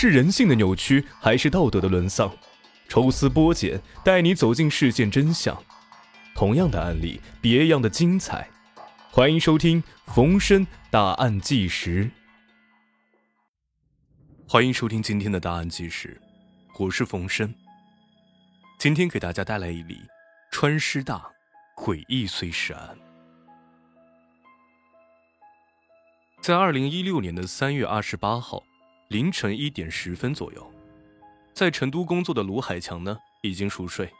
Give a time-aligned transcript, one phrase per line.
[0.00, 2.32] 是人性的扭曲，还是道德的沦丧？
[2.88, 5.60] 抽丝剥茧，带你走进事件真相。
[6.36, 8.48] 同样的案例，别样的精彩。
[9.10, 9.82] 欢迎收听
[10.14, 12.04] 《逢申大案纪实》。
[14.48, 16.22] 欢迎收听今天的大案纪实，
[16.78, 17.52] 我是冯申。
[18.78, 19.98] 今天给大家带来一例
[20.52, 21.28] 川师大
[21.76, 22.96] 诡异碎尸案。
[26.40, 28.62] 在二零一六年的三月二十八号
[29.08, 30.70] 凌晨一点十分左右，
[31.54, 34.12] 在成都工作的卢海强呢已经熟睡，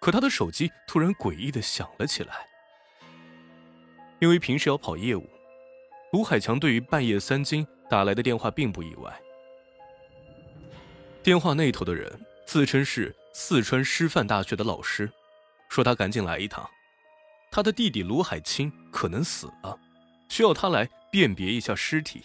[0.00, 2.34] 可他的手机突然诡异的响了起来。
[4.18, 5.30] 因为平时要跑业务，
[6.12, 9.16] 卢海强对于半夜三更打来的电话并不意外。
[11.22, 15.08] 电话那头的人自称是四川师范大学的老师，
[15.68, 16.68] 说他赶紧来一趟，
[17.52, 19.78] 他的弟弟卢海清可能死了，
[20.28, 22.24] 需要他来辨别一下尸体。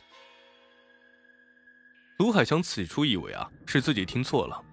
[2.18, 4.64] 卢海强起初以为啊是自己听错了，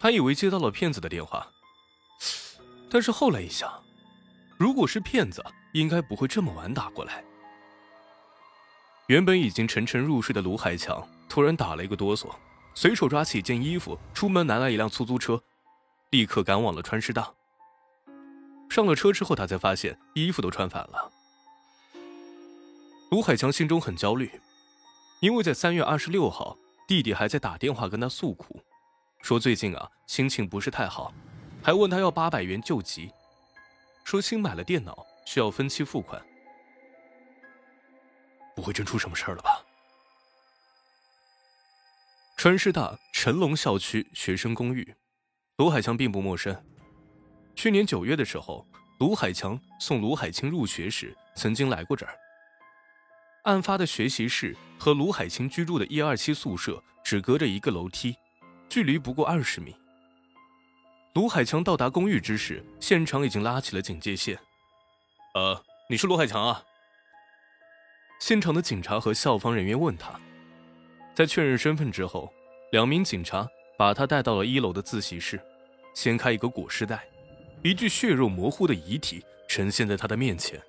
[0.00, 1.46] 他以为接到了骗子的电话，
[2.90, 3.70] 但是后来一想，
[4.56, 7.22] 如果是骗子，应该不会这么晚打过来。
[9.08, 12.28] 原本已经沉沉入睡的卢海强突然打了一个哆嗦。
[12.74, 15.42] 随手抓起一件衣服，出门拿来一辆出租车，
[16.10, 17.34] 立刻赶往了川师大。
[18.70, 21.10] 上了车之后，他才发现衣服都穿反了。
[23.10, 24.30] 卢海强心中很焦虑，
[25.20, 26.56] 因为在三月二十六号，
[26.88, 28.58] 弟弟还在打电话跟他诉苦，
[29.20, 31.12] 说最近啊心情不是太好，
[31.62, 33.12] 还问他要八百元救急，
[34.04, 36.24] 说新买了电脑需要分期付款。
[38.56, 39.62] 不会真出什么事儿了吧？
[42.38, 44.94] 川师大成龙校区学生公寓，
[45.56, 46.58] 卢海强并不陌生。
[47.54, 48.66] 去年九月的时候，
[48.98, 52.18] 卢海强送卢海清入学时曾经来过这儿。
[53.48, 58.14] 案发的学习室和卢海清居住的一二七宿舍只隔着一个楼梯，
[58.68, 59.74] 距离不过二十米。
[61.14, 64.38] 卢海强到达公寓之时，现场已经拉起了警戒线。
[65.34, 66.62] 呃，你是卢海强啊？
[68.20, 70.20] 现场的警察和校方人员问他。
[71.14, 72.30] 在确认身份之后，
[72.70, 73.48] 两名警察
[73.78, 75.40] 把他带到了一楼的自习室，
[75.94, 77.08] 掀开一个裹尸袋，
[77.64, 80.62] 一具血肉模糊的遗体呈现在他的面前。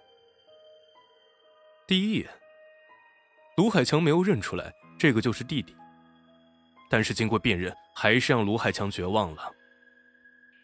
[1.86, 2.30] 第一眼，
[3.60, 5.76] 卢海强没有认出来这个就是弟弟，
[6.90, 9.52] 但是经过辨认，还是让卢海强绝望了。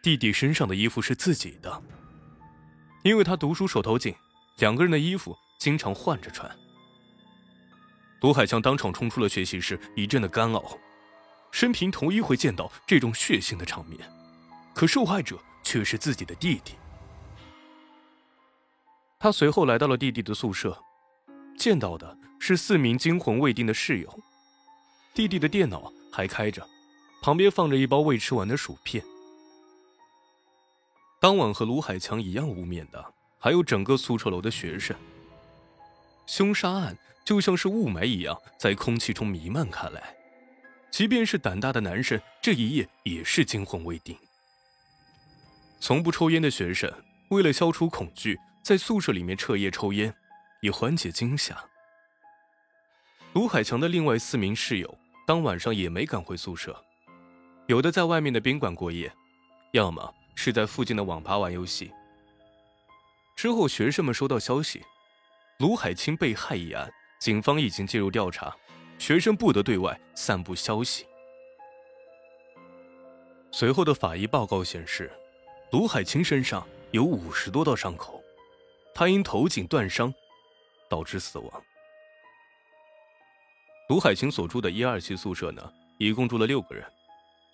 [0.01, 1.83] 弟弟身上的衣服是自己的，
[3.03, 4.15] 因为他读书手头紧，
[4.59, 6.49] 两个人的衣服经常换着穿。
[8.21, 10.79] 卢海强当场冲出了学习室，一阵的干呕，
[11.51, 13.99] 生平头一回见到这种血腥的场面，
[14.73, 16.75] 可受害者却是自己的弟弟。
[19.19, 20.81] 他随后来到了弟弟的宿舍，
[21.57, 24.19] 见到的是四名惊魂未定的室友，
[25.13, 26.67] 弟弟的电脑还开着，
[27.21, 29.03] 旁边放着一包未吃完的薯片。
[31.19, 34.95] 当晚和卢海强一样无眠的，还有整个宿舍楼的学生。
[36.25, 36.97] 凶杀案。
[37.25, 40.15] 就像是雾霾一样，在空气中弥漫开来。
[40.91, 44.15] 即便是胆大的男生，这一夜也是惊魂未定。
[45.79, 46.87] 从不抽烟的学生，
[47.29, 50.13] 为了消除恐惧，在宿舍里面彻夜抽烟，
[50.61, 51.57] 以缓解惊吓。
[53.35, 54.97] 卢海强的另外四名室友，
[55.27, 56.73] 当晚上也没赶回宿舍，
[57.67, 59.11] 有的在外面的宾馆过夜，
[59.73, 61.91] 要么是在附近的网吧玩游戏。
[63.35, 64.81] 之后，学生们收到消息，
[65.59, 66.89] 卢海清被害一案。
[67.19, 68.55] 警方已经介入调查，
[68.97, 71.05] 学生不得对外散布消息。
[73.51, 75.11] 随后的法医报告显示，
[75.73, 78.23] 卢海清身上有五十多道伤口，
[78.93, 80.13] 他因头颈断伤
[80.89, 81.63] 导致死亡。
[83.87, 85.61] 卢海清所住的一二期宿舍呢，
[85.99, 86.83] 一共住了六个人，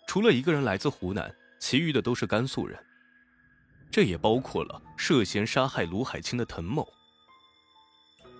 [0.07, 2.81] 除了一个人来自湖南，其余的都是甘肃人，
[3.91, 6.87] 这也包括了涉嫌杀害卢海清的滕某。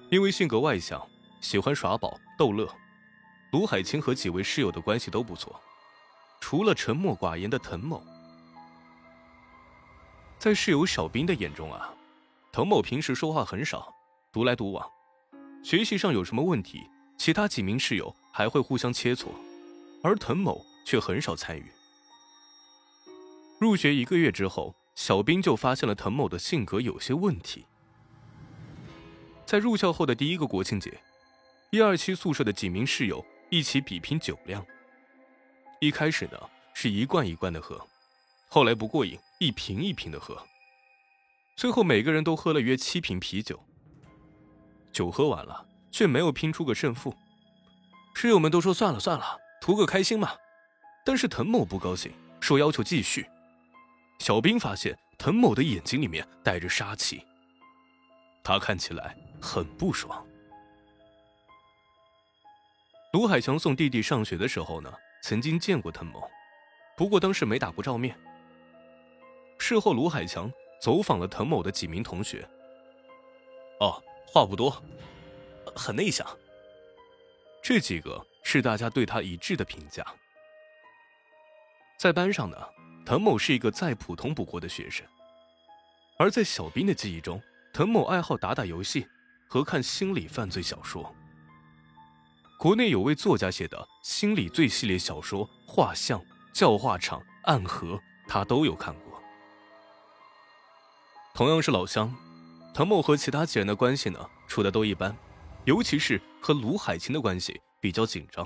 [0.09, 1.05] 因为性格外向，
[1.41, 2.73] 喜欢耍宝逗乐，
[3.51, 5.61] 卢海清和几位室友的关系都不错。
[6.39, 8.01] 除了沉默寡言的滕某，
[10.39, 11.93] 在室友小兵的眼中啊，
[12.53, 13.93] 滕某平时说话很少，
[14.31, 14.89] 独来独往，
[15.61, 16.81] 学习上有什么问题，
[17.23, 19.27] 其他几名室友还会互相切磋，
[20.01, 21.71] 而滕某却很少参与。
[23.59, 27.67] 入学一个月之后，小兵就发现了滕某的性格有些问题。
[29.45, 30.99] 在入校后的第一个国庆节，
[31.69, 34.65] 一二期宿舍的几名室友一起比拼酒量。
[35.79, 37.79] 一开始呢是一罐一罐的喝，
[38.47, 40.43] 后来不过瘾，一瓶一瓶的喝，
[41.55, 43.63] 最后每个人都喝了约七瓶啤酒。
[44.91, 47.13] 酒喝完了，却没有拼出个胜负，
[48.15, 50.31] 室友们都说算了算了，图个开心嘛。
[51.05, 53.27] 但是滕某不高兴，说要求继续。
[54.19, 57.25] 小兵发现滕某的眼睛里面带着杀气，
[58.43, 60.25] 他看起来很不爽。
[63.13, 64.93] 卢海强送弟弟上学的时候呢，
[65.23, 66.29] 曾经见过滕某，
[66.95, 68.17] 不过当时没打过照面。
[69.57, 70.51] 事后，卢海强
[70.81, 72.47] 走访了滕某的几名同学。
[73.79, 74.81] 哦，话不多，
[75.81, 76.25] 很内向。
[77.63, 80.05] 这几个是大家对他一致的评价。
[81.97, 82.57] 在班上呢。
[83.03, 85.03] 滕某是一个再普通不过的学生，
[86.17, 87.41] 而在小兵的记忆中，
[87.73, 89.07] 滕某爱好打打游戏
[89.49, 91.13] 和看心理犯罪小说。
[92.59, 96.19] 国内有位作家写的心理罪系列小说《画像》
[96.53, 97.95] 《教化场》《暗河》，
[98.27, 99.19] 他都有看过。
[101.33, 102.15] 同样是老乡，
[102.75, 105.17] 滕某和其他几人的关系呢，处的都一般，
[105.65, 108.45] 尤其是和卢海清的关系比较紧张。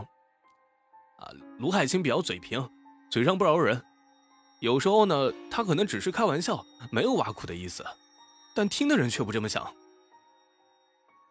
[1.17, 1.29] 啊，
[1.59, 2.69] 卢海清比较嘴贫，
[3.09, 3.81] 嘴上不饶人。
[4.59, 7.85] 有时候呢，他可能只是开玩笑，没有挖苦的意思，
[8.53, 9.73] 但听的人却不这么想。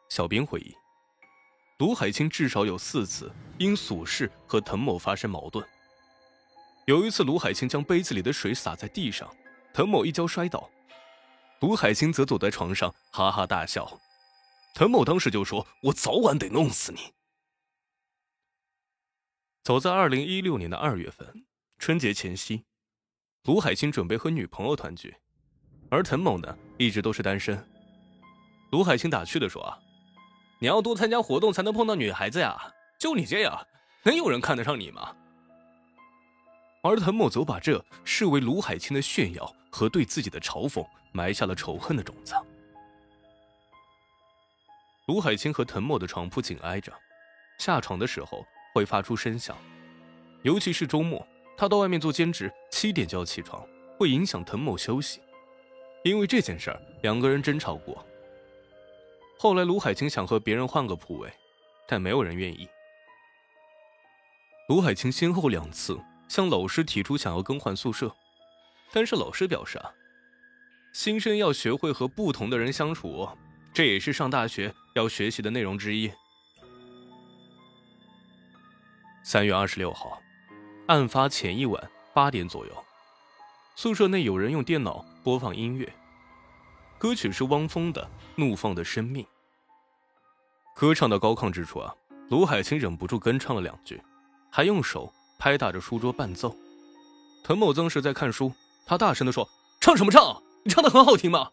[0.09, 0.75] 小兵回忆，
[1.79, 5.67] 卢海清至少有四次因琐事和滕某发生矛盾。
[6.87, 9.29] 有一次，卢海清将杯子里的水洒在地上，
[9.73, 10.71] 滕某一跤摔倒，
[11.61, 14.01] 卢海清则坐在床上哈哈大笑。
[14.75, 17.13] 滕某当时就说：“我早晚得弄死你。”
[19.63, 21.47] 早在二零一六年的二月份，
[21.79, 22.65] 春节前夕。
[23.45, 25.15] 卢海清准备和女朋友团聚，
[25.91, 27.65] 而滕某呢，一直都是单身。
[28.73, 29.79] 卢海清打趣的说：“啊，
[30.59, 33.65] 你要多参加活动才能碰到女孩子呀，就你这样，
[34.03, 35.15] 能有人看得上你吗？”
[36.83, 42.35] 而滕某则把这视为卢海清的炫耀和对自己的嘲讽，埋下了仇恨的种子。
[45.07, 46.91] 卢海清和滕某的床铺紧挨着，
[47.59, 49.55] 下床的时候会发出声响，
[50.43, 51.27] 尤其是周末。
[51.57, 53.65] 他到外面做兼职，七点就要起床，
[53.97, 55.21] 会影响滕某休息。
[56.05, 58.05] 因为这件事儿，两个人争吵过。
[59.39, 61.31] 后来卢海清想和别人换个铺位，
[61.87, 62.67] 但没有人愿意。
[64.69, 68.11] 卢海清先后两次向老师提出想要更换宿舍，
[68.91, 69.93] 但是老师表示啊，
[70.95, 73.29] 新生要学会和不同的人相处，
[73.73, 76.11] 这也是上大学要学习的内容之一。
[79.25, 80.21] 三月二十六号。
[80.87, 82.85] 案发前一晚八点左右，
[83.75, 85.91] 宿舍内有人用电脑播放音乐，
[86.99, 88.03] 歌曲是汪峰的
[88.37, 89.25] 《怒放的生命》。
[90.75, 91.95] 歌唱到高亢之处啊，
[92.29, 93.99] 卢海清忍不住跟唱了两句，
[94.53, 96.55] 还用手拍打着书桌伴奏。
[97.43, 98.53] 滕某当时在看书，
[98.85, 99.49] 他大声的说
[99.81, 100.43] ：“唱什么唱？
[100.65, 101.51] 你唱的很好听吗？”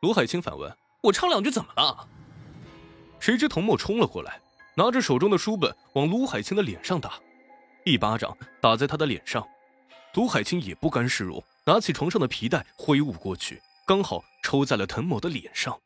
[0.00, 0.74] 卢海清反问
[1.04, 2.08] ：“我唱两句怎么了？”
[3.20, 4.40] 谁知滕某冲了过来，
[4.74, 7.20] 拿着手中的书本往卢海清的脸上打。
[7.84, 9.46] 一巴掌打在他的脸上，
[10.14, 15.78] 卢海清也不甘示弱，拿起床上的皮带挥舞过去，刚好抽在了滕某的脸上。